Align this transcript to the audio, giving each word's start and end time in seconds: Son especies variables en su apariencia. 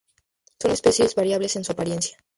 Son 0.59 0.71
especies 0.71 1.13
variables 1.13 1.57
en 1.57 1.63
su 1.63 1.73
apariencia. 1.73 2.17